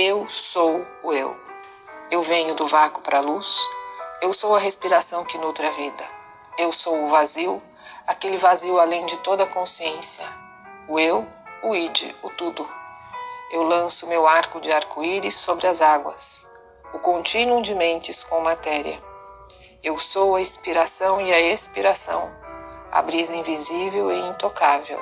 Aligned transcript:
Eu 0.00 0.30
sou 0.30 0.86
o 1.02 1.12
eu. 1.12 1.36
Eu 2.08 2.22
venho 2.22 2.54
do 2.54 2.68
vácuo 2.68 3.02
para 3.02 3.18
a 3.18 3.20
luz. 3.20 3.68
Eu 4.22 4.32
sou 4.32 4.54
a 4.54 4.60
respiração 4.60 5.24
que 5.24 5.36
nutre 5.36 5.66
a 5.66 5.72
vida. 5.72 6.04
Eu 6.56 6.70
sou 6.70 7.02
o 7.02 7.08
vazio, 7.08 7.60
aquele 8.06 8.36
vazio 8.36 8.78
além 8.78 9.04
de 9.06 9.18
toda 9.18 9.44
consciência. 9.44 10.24
O 10.86 11.00
eu, 11.00 11.26
o 11.64 11.74
id, 11.74 12.14
o 12.22 12.30
tudo. 12.30 12.64
Eu 13.50 13.64
lanço 13.64 14.06
meu 14.06 14.24
arco 14.24 14.60
de 14.60 14.70
arco-íris 14.70 15.34
sobre 15.34 15.66
as 15.66 15.82
águas, 15.82 16.46
o 16.94 17.00
contínuo 17.00 17.60
de 17.60 17.74
mentes 17.74 18.22
com 18.22 18.40
matéria. 18.40 19.02
Eu 19.82 19.98
sou 19.98 20.36
a 20.36 20.40
inspiração 20.40 21.20
e 21.20 21.34
a 21.34 21.40
expiração, 21.40 22.32
a 22.92 23.02
brisa 23.02 23.34
invisível 23.34 24.12
e 24.12 24.28
intocável, 24.28 25.00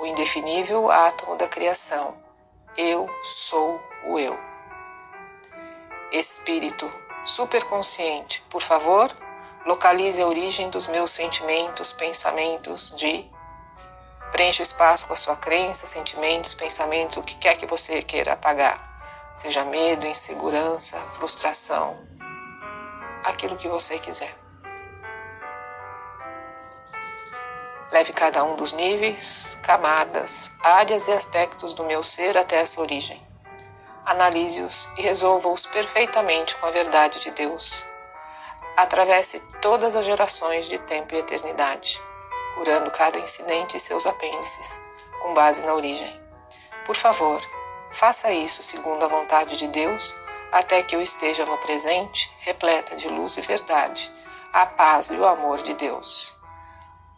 o 0.00 0.06
indefinível 0.06 0.90
átomo 0.90 1.36
da 1.36 1.46
criação. 1.46 2.21
Eu 2.76 3.06
sou 3.22 3.82
o 4.04 4.18
eu. 4.18 4.38
Espírito 6.10 6.88
superconsciente, 7.24 8.42
por 8.48 8.62
favor, 8.62 9.12
localize 9.66 10.20
a 10.22 10.26
origem 10.26 10.70
dos 10.70 10.86
meus 10.86 11.10
sentimentos, 11.10 11.92
pensamentos 11.92 12.94
de. 12.96 13.30
Preencha 14.30 14.62
o 14.62 14.64
espaço 14.64 15.06
com 15.06 15.12
a 15.12 15.16
sua 15.16 15.36
crença, 15.36 15.86
sentimentos, 15.86 16.54
pensamentos, 16.54 17.18
o 17.18 17.22
que 17.22 17.34
quer 17.34 17.56
que 17.56 17.66
você 17.66 18.00
queira 18.00 18.32
apagar. 18.32 19.32
Seja 19.34 19.64
medo, 19.64 20.06
insegurança, 20.06 20.98
frustração, 21.14 21.98
aquilo 23.22 23.56
que 23.58 23.68
você 23.68 23.98
quiser. 23.98 24.41
Leve 27.92 28.14
cada 28.14 28.42
um 28.42 28.56
dos 28.56 28.72
níveis, 28.72 29.58
camadas, 29.62 30.50
áreas 30.62 31.08
e 31.08 31.12
aspectos 31.12 31.74
do 31.74 31.84
meu 31.84 32.02
ser 32.02 32.38
até 32.38 32.56
essa 32.56 32.80
origem. 32.80 33.22
Analise-os 34.06 34.88
e 34.96 35.02
resolva-os 35.02 35.66
perfeitamente 35.66 36.56
com 36.56 36.66
a 36.66 36.70
verdade 36.70 37.20
de 37.20 37.30
Deus. 37.32 37.84
Atravesse 38.78 39.40
todas 39.60 39.94
as 39.94 40.06
gerações 40.06 40.68
de 40.68 40.78
tempo 40.78 41.14
e 41.14 41.18
eternidade, 41.18 42.00
curando 42.54 42.90
cada 42.90 43.18
incidente 43.18 43.76
e 43.76 43.80
seus 43.80 44.06
apêndices, 44.06 44.78
com 45.20 45.34
base 45.34 45.66
na 45.66 45.74
origem. 45.74 46.18
Por 46.86 46.96
favor, 46.96 47.42
faça 47.90 48.32
isso 48.32 48.62
segundo 48.62 49.04
a 49.04 49.08
vontade 49.08 49.58
de 49.58 49.68
Deus, 49.68 50.16
até 50.50 50.82
que 50.82 50.96
eu 50.96 51.02
esteja 51.02 51.44
no 51.44 51.58
presente, 51.58 52.34
repleta 52.38 52.96
de 52.96 53.08
luz 53.08 53.36
e 53.36 53.42
verdade, 53.42 54.10
a 54.50 54.64
paz 54.64 55.10
e 55.10 55.14
o 55.14 55.26
amor 55.26 55.62
de 55.62 55.74
Deus 55.74 56.40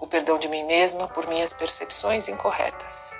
o 0.05 0.07
perdão 0.07 0.39
de 0.39 0.49
mim 0.49 0.65
mesma 0.65 1.09
por 1.09 1.27
minhas 1.27 1.55
percepções 1.55 2.29
incorretas, 2.29 3.19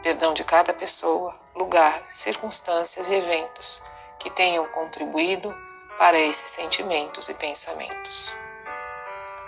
perdão 0.00 0.32
de 0.32 0.44
cada 0.44 0.72
pessoa, 0.72 1.34
lugar, 1.56 2.00
circunstâncias 2.08 3.10
e 3.10 3.14
eventos 3.16 3.82
que 4.16 4.30
tenham 4.30 4.64
contribuído 4.68 5.50
para 5.98 6.16
esses 6.20 6.50
sentimentos 6.50 7.28
e 7.28 7.34
pensamentos. 7.34 8.32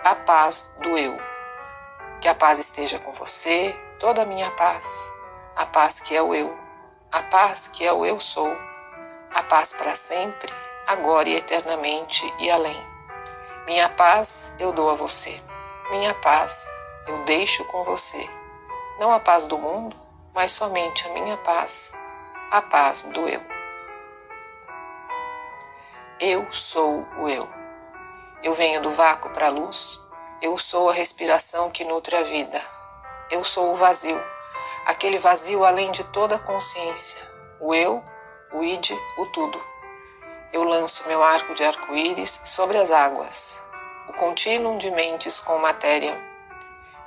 A 0.02 0.16
paz 0.16 0.74
do 0.80 0.98
eu. 0.98 1.16
Que 2.20 2.26
a 2.26 2.34
paz 2.34 2.58
esteja 2.58 2.98
com 2.98 3.12
você, 3.12 3.76
toda 4.00 4.22
a 4.22 4.26
minha 4.26 4.50
paz, 4.50 5.08
a 5.54 5.64
paz 5.64 6.00
que 6.00 6.16
é 6.16 6.20
o 6.20 6.34
eu, 6.34 6.58
a 7.12 7.22
paz 7.22 7.68
que 7.68 7.86
é 7.86 7.92
o 7.92 8.04
eu 8.04 8.18
sou, 8.18 8.52
a 9.32 9.42
paz 9.44 9.72
para 9.72 9.94
sempre, 9.94 10.52
agora 10.88 11.28
e 11.28 11.36
eternamente 11.36 12.24
e 12.40 12.50
além. 12.50 12.76
Minha 13.66 13.88
paz 13.88 14.52
eu 14.58 14.72
dou 14.72 14.90
a 14.90 14.94
você. 14.94 15.51
Minha 15.90 16.14
paz 16.14 16.66
eu 17.06 17.24
deixo 17.24 17.64
com 17.64 17.82
você. 17.84 18.28
Não 18.98 19.12
a 19.12 19.18
paz 19.18 19.46
do 19.46 19.58
mundo, 19.58 19.96
mas 20.34 20.52
somente 20.52 21.06
a 21.06 21.10
minha 21.10 21.36
paz, 21.38 21.92
a 22.50 22.62
paz 22.62 23.02
do 23.02 23.28
eu. 23.28 23.40
Eu 26.20 26.52
sou 26.52 27.06
o 27.18 27.28
eu. 27.28 27.48
Eu 28.42 28.54
venho 28.54 28.80
do 28.80 28.90
vácuo 28.90 29.30
para 29.30 29.46
a 29.46 29.50
luz. 29.50 30.00
Eu 30.40 30.56
sou 30.56 30.88
a 30.88 30.92
respiração 30.92 31.70
que 31.70 31.84
nutre 31.84 32.16
a 32.16 32.22
vida. 32.22 32.62
Eu 33.30 33.42
sou 33.42 33.72
o 33.72 33.74
vazio, 33.74 34.20
aquele 34.86 35.18
vazio 35.18 35.64
além 35.64 35.90
de 35.90 36.04
toda 36.04 36.38
consciência. 36.38 37.18
O 37.60 37.74
eu, 37.74 38.02
o 38.52 38.62
id, 38.62 38.90
o 39.16 39.26
tudo. 39.26 39.58
Eu 40.52 40.64
lanço 40.64 41.06
meu 41.08 41.22
arco 41.22 41.54
de 41.54 41.64
arco-íris 41.64 42.40
sobre 42.44 42.78
as 42.78 42.90
águas, 42.90 43.60
o 44.08 44.12
contínuo 44.12 44.78
de 44.78 44.90
mentes 44.90 45.38
com 45.38 45.58
matéria. 45.58 46.16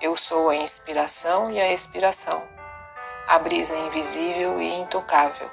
Eu 0.01 0.15
sou 0.15 0.49
a 0.49 0.55
inspiração 0.55 1.51
e 1.51 1.59
a 1.59 1.71
expiração, 1.71 2.41
a 3.27 3.39
brisa 3.39 3.75
invisível 3.75 4.61
e 4.61 4.73
intocável, 4.79 5.49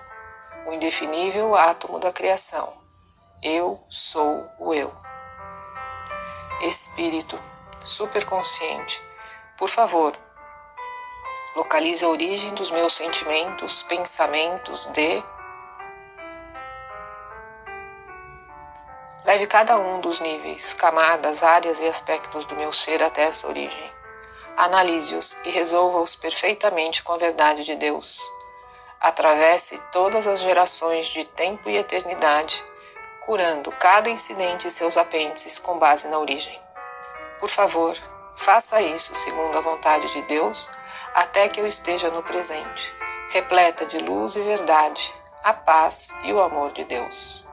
o 0.66 0.72
indefinível 0.72 1.54
átomo 1.54 1.98
da 1.98 2.12
criação. 2.12 2.72
Eu 3.42 3.84
sou 3.88 4.48
o 4.58 4.72
eu. 4.72 4.92
Espírito 6.62 7.40
superconsciente, 7.84 9.02
por 9.56 9.68
favor, 9.68 10.14
localize 11.56 12.04
a 12.04 12.08
origem 12.08 12.54
dos 12.54 12.70
meus 12.70 12.94
sentimentos, 12.94 13.82
pensamentos 13.82 14.86
de 14.86 15.22
Leve 19.32 19.46
cada 19.46 19.78
um 19.78 19.98
dos 19.98 20.20
níveis, 20.20 20.74
camadas, 20.74 21.42
áreas 21.42 21.80
e 21.80 21.86
aspectos 21.86 22.44
do 22.44 22.54
meu 22.54 22.70
ser 22.70 23.02
até 23.02 23.22
essa 23.22 23.48
origem. 23.48 23.90
Analise-os 24.58 25.38
e 25.46 25.48
resolva-os 25.48 26.14
perfeitamente 26.14 27.02
com 27.02 27.14
a 27.14 27.16
verdade 27.16 27.64
de 27.64 27.74
Deus. 27.74 28.20
Atravesse 29.00 29.78
todas 29.90 30.26
as 30.26 30.40
gerações 30.40 31.06
de 31.06 31.24
tempo 31.24 31.70
e 31.70 31.78
eternidade, 31.78 32.62
curando 33.24 33.72
cada 33.72 34.10
incidente 34.10 34.68
e 34.68 34.70
seus 34.70 34.98
apêndices 34.98 35.58
com 35.58 35.78
base 35.78 36.08
na 36.08 36.18
origem. 36.18 36.60
Por 37.40 37.48
favor, 37.48 37.96
faça 38.34 38.82
isso 38.82 39.14
segundo 39.14 39.56
a 39.56 39.62
vontade 39.62 40.12
de 40.12 40.20
Deus, 40.24 40.68
até 41.14 41.48
que 41.48 41.58
eu 41.58 41.66
esteja 41.66 42.10
no 42.10 42.22
presente, 42.22 42.94
repleta 43.30 43.86
de 43.86 43.98
luz 43.98 44.36
e 44.36 44.42
verdade, 44.42 45.10
a 45.42 45.54
paz 45.54 46.12
e 46.22 46.34
o 46.34 46.40
amor 46.42 46.70
de 46.72 46.84
Deus 46.84 47.50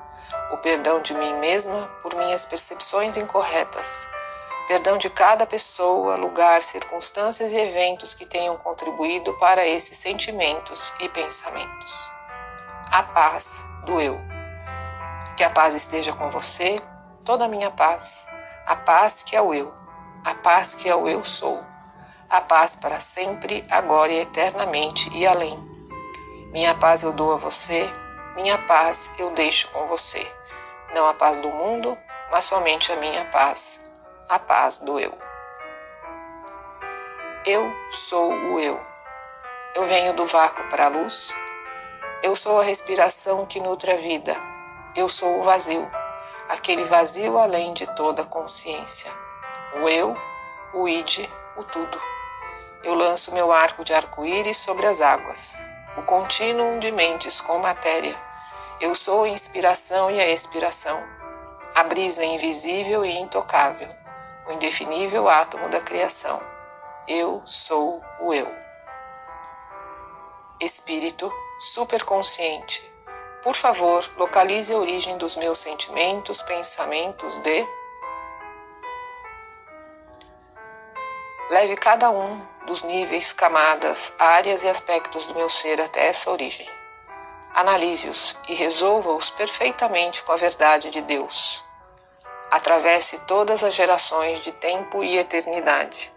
o 0.52 0.58
perdão 0.58 1.02
de 1.02 1.14
mim 1.14 1.34
mesma 1.36 1.88
por 2.02 2.16
minhas 2.16 2.46
percepções 2.46 3.18
incorretas, 3.18 4.10
perdão 4.68 4.98
de 4.98 5.10
cada 5.10 5.46
pessoa, 5.46 6.16
lugar, 6.16 6.64
circunstâncias 6.64 7.52
e 7.52 7.58
eventos 7.58 8.14
que 8.14 8.26
tenham 8.26 8.58
contribuído 8.58 9.34
para 9.36 9.66
esses 9.66 9.98
sentimentos 9.98 10.94
e 11.00 11.10
pensamentos. 11.10 12.10
A 12.92 13.04
paz 13.04 13.64
do 13.86 14.02
eu. 14.02 14.20
Que 15.38 15.44
a 15.44 15.50
paz 15.50 15.76
esteja 15.76 16.14
com 16.14 16.30
você, 16.32 16.82
toda 17.24 17.46
a 17.46 17.48
minha 17.48 17.70
paz, 17.70 18.28
a 18.66 18.76
paz 18.76 19.22
que 19.22 19.36
é 19.36 19.42
o 19.42 19.54
eu, 19.54 19.72
a 20.26 20.34
paz 20.34 20.74
que 20.74 20.90
é 20.90 20.96
o 20.96 21.08
eu 21.08 21.24
sou, 21.24 21.64
a 22.28 22.42
paz 22.42 22.76
para 22.76 23.00
sempre, 23.00 23.66
agora 23.70 24.12
e 24.12 24.20
eternamente 24.20 25.10
e 25.16 25.28
além. 25.28 25.58
Minha 26.52 26.74
paz 26.74 27.04
eu 27.04 27.14
dou 27.14 27.34
a 27.34 27.38
você, 27.38 27.88
minha 28.36 28.58
paz 28.58 29.12
eu 29.20 29.30
deixo 29.32 29.68
com 29.70 29.86
você 29.86 30.39
não 30.94 31.08
a 31.08 31.14
paz 31.14 31.38
do 31.38 31.50
mundo, 31.50 31.98
mas 32.32 32.46
somente 32.46 32.92
a 32.92 32.96
minha 32.96 33.26
paz, 33.26 33.80
a 34.28 34.40
paz 34.40 34.78
do 34.80 35.00
eu. 35.00 35.16
Eu 37.46 37.72
sou 37.92 38.34
o 38.34 38.60
eu. 38.60 38.80
Eu 39.76 39.86
venho 39.86 40.14
do 40.14 40.26
vácuo 40.26 40.64
para 40.70 40.86
a 40.86 40.90
luz. 40.90 41.36
Eu 42.22 42.36
sou 42.36 42.60
a 42.60 42.64
respiração 42.64 43.46
que 43.46 43.60
nutre 43.60 43.92
a 43.92 43.98
vida. 43.98 44.36
Eu 44.96 45.08
sou 45.08 45.40
o 45.40 45.44
vazio, 45.44 45.90
aquele 46.50 46.84
vazio 46.84 47.38
além 47.38 47.74
de 47.74 47.88
toda 47.96 48.24
consciência. 48.26 49.12
O 49.76 49.88
eu, 49.88 50.18
o 50.74 50.88
id, 50.88 51.30
o 51.56 51.64
tudo. 51.64 52.02
Eu 52.84 52.96
lanço 52.96 53.34
meu 53.34 53.52
arco 53.52 53.84
de 53.84 53.94
arco-íris 53.94 54.58
sobre 54.58 54.88
as 54.88 55.02
águas, 55.02 55.58
o 55.98 56.02
contínuo 56.02 56.80
de 56.80 56.92
mentes 56.92 57.40
com 57.40 57.60
matéria 57.60 58.16
eu 58.80 58.96
sou 58.96 59.26
a 59.26 59.30
inspiração 59.30 60.10
e 60.10 60.20
a 60.20 60.30
expiração, 60.30 61.04
a 61.76 61.84
brisa 61.84 62.24
invisível 62.24 63.04
e 63.04 63.18
intocável, 63.18 63.90
o 64.48 64.54
indefinível 64.54 65.28
átomo 65.28 65.68
da 65.70 65.82
criação. 65.82 66.42
Eu 67.08 67.44
sou 67.46 68.02
o 68.22 68.34
eu. 68.34 68.48
Espírito 70.62 71.32
superconsciente, 71.60 72.90
por 73.42 73.56
favor, 73.56 74.10
localize 74.18 74.74
a 74.74 74.78
origem 74.78 75.18
dos 75.18 75.36
meus 75.36 75.60
sentimentos, 75.60 76.42
pensamentos 76.42 77.38
de. 77.40 77.68
Leve 81.50 81.76
cada 81.78 82.12
um 82.12 82.42
dos 82.66 82.84
níveis, 82.84 83.34
camadas, 83.34 84.14
áreas 84.20 84.64
e 84.64 84.70
aspectos 84.70 85.26
do 85.26 85.36
meu 85.36 85.50
ser 85.50 85.82
até 85.82 86.08
essa 86.08 86.30
origem. 86.30 86.79
Analise-os 87.60 88.38
e 88.48 88.54
resolva-os 88.54 89.30
perfeitamente 89.30 90.24
com 90.24 90.32
a 90.32 90.38
verdade 90.38 90.90
de 90.90 91.02
Deus. 91.02 91.64
Atravesse 92.50 93.20
todas 93.28 93.64
as 93.64 93.74
gerações 93.74 94.40
de 94.40 94.52
tempo 94.52 95.04
e 95.04 95.18
eternidade, 95.18 96.12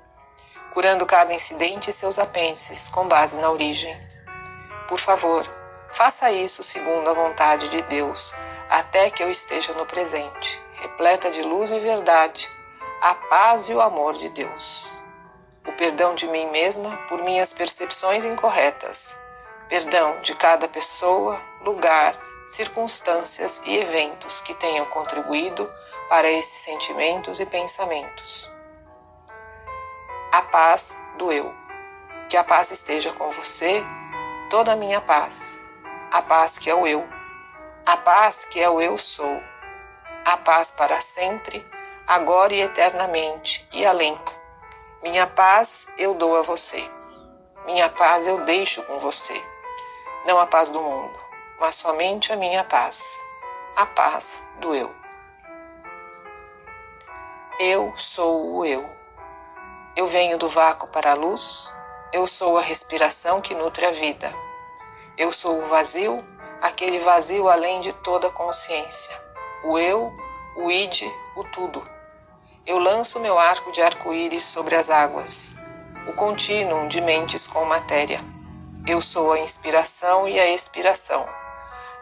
curando 0.72 1.04
cada 1.04 1.34
incidente 1.34 1.90
e 1.90 1.92
seus 1.92 2.18
apêndices 2.18 2.88
com 2.88 3.08
base 3.08 3.40
na 3.40 3.50
origem. 3.50 3.94
Por 4.86 4.98
favor, 4.98 5.46
Faça 5.92 6.32
isso 6.32 6.62
segundo 6.62 7.10
a 7.10 7.12
vontade 7.12 7.68
de 7.68 7.82
Deus, 7.82 8.34
até 8.70 9.10
que 9.10 9.22
eu 9.22 9.30
esteja 9.30 9.74
no 9.74 9.84
presente, 9.84 10.58
repleta 10.76 11.30
de 11.30 11.42
luz 11.42 11.70
e 11.70 11.78
verdade, 11.78 12.50
a 13.02 13.14
paz 13.14 13.68
e 13.68 13.74
o 13.74 13.80
amor 13.80 14.14
de 14.14 14.30
Deus. 14.30 14.90
O 15.66 15.72
perdão 15.72 16.14
de 16.14 16.26
mim 16.28 16.46
mesma 16.46 16.96
por 17.08 17.22
minhas 17.22 17.52
percepções 17.52 18.24
incorretas, 18.24 19.14
perdão 19.68 20.20
de 20.20 20.34
cada 20.34 20.68
pessoa, 20.68 21.40
lugar, 21.60 22.16
circunstâncias 22.46 23.60
e 23.64 23.76
eventos 23.76 24.40
que 24.40 24.54
tenham 24.54 24.84
contribuído 24.86 25.70
para 26.08 26.30
esses 26.30 26.64
sentimentos 26.64 27.40
e 27.40 27.46
pensamentos. 27.46 28.50
A 30.32 30.42
paz 30.42 31.02
do 31.18 31.32
eu. 31.32 31.54
Que 32.28 32.36
a 32.36 32.44
paz 32.44 32.70
esteja 32.70 33.12
com 33.12 33.30
você, 33.30 33.84
toda 34.48 34.72
a 34.72 34.76
minha 34.76 35.00
paz 35.00 35.62
a 36.12 36.20
paz 36.20 36.58
que 36.58 36.68
é 36.68 36.74
o 36.74 36.86
eu, 36.86 37.08
a 37.86 37.96
paz 37.96 38.44
que 38.44 38.60
é 38.60 38.68
o 38.68 38.82
eu 38.82 38.98
sou, 38.98 39.42
a 40.26 40.36
paz 40.36 40.70
para 40.70 41.00
sempre, 41.00 41.64
agora 42.06 42.52
e 42.52 42.60
eternamente 42.60 43.66
e 43.72 43.86
além. 43.86 44.20
Minha 45.02 45.26
paz 45.26 45.88
eu 45.96 46.12
dou 46.12 46.36
a 46.36 46.42
você, 46.42 46.86
minha 47.64 47.88
paz 47.88 48.26
eu 48.26 48.44
deixo 48.44 48.82
com 48.82 48.98
você, 48.98 49.40
não 50.26 50.38
a 50.38 50.46
paz 50.46 50.68
do 50.68 50.80
mundo, 50.80 51.18
mas 51.58 51.74
somente 51.74 52.32
a 52.32 52.36
minha 52.36 52.62
paz, 52.64 53.20
a 53.76 53.86
paz 53.86 54.44
do 54.60 54.74
eu. 54.74 54.90
Eu 57.58 57.92
sou 57.96 58.56
o 58.56 58.64
eu. 58.64 58.88
Eu 59.96 60.06
venho 60.06 60.38
do 60.38 60.48
vácuo 60.48 60.88
para 60.88 61.10
a 61.10 61.14
luz, 61.14 61.72
eu 62.12 62.26
sou 62.26 62.56
a 62.56 62.62
respiração 62.62 63.40
que 63.40 63.54
nutre 63.54 63.84
a 63.84 63.90
vida. 63.90 64.32
Eu 65.18 65.30
sou 65.30 65.58
o 65.58 65.66
vazio, 65.66 66.24
aquele 66.60 66.98
vazio 66.98 67.48
além 67.48 67.80
de 67.80 67.92
toda 67.92 68.30
consciência. 68.30 69.14
O 69.64 69.78
eu, 69.78 70.12
o 70.56 70.70
id, 70.70 71.02
o 71.36 71.44
tudo. 71.44 71.82
Eu 72.64 72.78
lanço 72.78 73.18
meu 73.18 73.38
arco 73.38 73.72
de 73.72 73.82
arco-íris 73.82 74.44
sobre 74.44 74.76
as 74.76 74.88
águas, 74.88 75.54
o 76.06 76.12
contínuo 76.12 76.88
de 76.88 77.00
mentes 77.00 77.46
com 77.46 77.64
matéria. 77.64 78.20
Eu 78.86 79.00
sou 79.00 79.32
a 79.32 79.38
inspiração 79.38 80.28
e 80.28 80.38
a 80.38 80.46
expiração, 80.48 81.28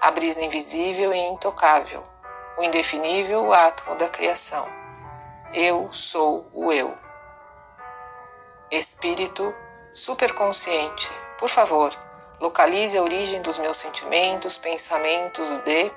a 0.01 0.11
brisa 0.11 0.41
invisível 0.41 1.13
e 1.13 1.19
intocável, 1.19 2.03
o 2.57 2.63
indefinível 2.63 3.53
átomo 3.53 3.97
da 3.97 4.09
criação. 4.09 4.67
Eu 5.53 5.93
sou 5.93 6.47
o 6.53 6.73
eu. 6.73 6.95
Espírito 8.71 9.55
superconsciente, 9.93 11.11
por 11.39 11.49
favor, 11.49 11.93
Localize 12.41 12.97
a 12.97 13.03
origem 13.03 13.43
dos 13.43 13.59
meus 13.59 13.77
sentimentos, 13.77 14.57
pensamentos 14.57 15.59
de. 15.59 15.93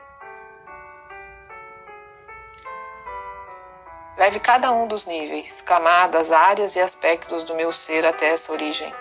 Leve 4.18 4.42
cada 4.42 4.70
um 4.74 4.86
dos 4.86 5.06
níveis, 5.06 5.62
camadas, 5.62 6.34
áreas 6.34 6.76
e 6.76 6.82
aspectos 6.82 7.44
do 7.44 7.56
meu 7.56 7.72
ser 7.72 8.06
até 8.06 8.34
essa 8.34 8.52
origem. 8.52 8.94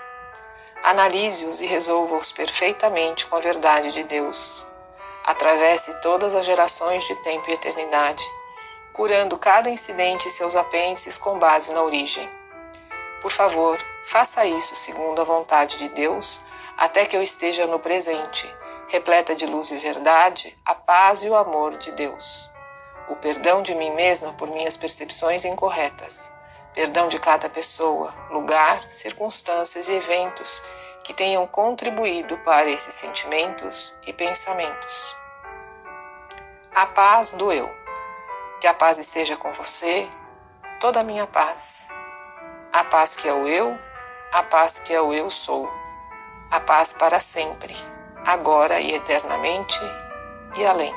Analise-os 0.82 1.60
e 1.60 1.66
resolva-os 1.66 2.32
perfeitamente 2.32 3.26
com 3.26 3.36
a 3.36 3.40
verdade 3.40 3.92
de 3.92 4.02
Deus. 4.02 4.66
Atravesse 5.24 6.00
todas 6.00 6.34
as 6.34 6.44
gerações 6.44 7.04
de 7.04 7.14
tempo 7.22 7.48
e 7.48 7.52
eternidade, 7.52 8.24
curando 8.92 9.38
cada 9.38 9.70
incidente 9.70 10.26
e 10.26 10.30
seus 10.30 10.56
apêndices 10.56 11.16
com 11.16 11.38
base 11.38 11.72
na 11.72 11.82
origem. 11.82 12.28
Por 13.20 13.30
favor, 13.30 13.78
faça 14.04 14.44
isso 14.44 14.74
segundo 14.74 15.20
a 15.20 15.24
vontade 15.24 15.78
de 15.78 15.88
Deus 15.90 16.40
até 16.76 17.06
que 17.06 17.16
eu 17.16 17.22
esteja 17.22 17.66
no 17.68 17.78
presente, 17.78 18.52
repleta 18.88 19.36
de 19.36 19.46
luz 19.46 19.70
e 19.70 19.76
verdade, 19.76 20.58
a 20.64 20.74
paz 20.74 21.22
e 21.22 21.28
o 21.28 21.36
amor 21.36 21.76
de 21.76 21.92
Deus. 21.92 22.50
O 23.08 23.14
perdão 23.14 23.62
de 23.62 23.74
mim 23.74 23.90
mesma 23.92 24.32
por 24.32 24.50
minhas 24.50 24.76
percepções 24.76 25.44
incorretas. 25.44 26.28
Perdão 26.74 27.08
de 27.08 27.18
cada 27.18 27.48
pessoa, 27.48 28.12
lugar, 28.30 28.90
circunstâncias 28.90 29.88
e 29.88 29.94
eventos 29.94 30.62
que 31.04 31.12
tenham 31.12 31.46
contribuído 31.46 32.38
para 32.38 32.70
esses 32.70 32.94
sentimentos 32.94 33.94
e 34.06 34.12
pensamentos. 34.12 35.16
A 36.74 36.86
paz 36.86 37.32
do 37.34 37.52
eu. 37.52 37.70
Que 38.60 38.66
a 38.66 38.74
paz 38.74 38.98
esteja 38.98 39.36
com 39.36 39.52
você, 39.52 40.08
toda 40.80 41.00
a 41.00 41.04
minha 41.04 41.26
paz. 41.26 41.90
A 42.72 42.84
paz 42.84 43.16
que 43.16 43.28
é 43.28 43.32
o 43.32 43.46
eu, 43.46 43.76
a 44.32 44.42
paz 44.42 44.78
que 44.78 44.94
é 44.94 45.00
o 45.00 45.12
eu 45.12 45.30
sou 45.30 45.68
a 46.52 46.60
paz 46.60 46.92
para 46.92 47.18
sempre, 47.18 47.74
agora 48.26 48.78
e 48.78 48.94
eternamente 48.94 49.80
e 50.54 50.66
além. 50.66 50.94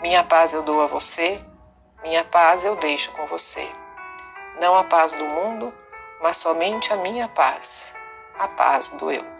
Minha 0.00 0.22
paz 0.22 0.52
eu 0.52 0.62
dou 0.62 0.80
a 0.80 0.86
você, 0.86 1.44
minha 2.04 2.22
paz 2.22 2.64
eu 2.64 2.76
deixo 2.76 3.10
com 3.10 3.26
você. 3.26 3.68
Não 4.58 4.76
a 4.76 4.84
paz 4.84 5.14
do 5.14 5.24
mundo, 5.24 5.72
mas 6.20 6.36
somente 6.36 6.92
a 6.92 6.96
minha 6.96 7.28
paz, 7.28 7.94
a 8.38 8.48
paz 8.48 8.90
do 8.90 9.10
eu. 9.10 9.39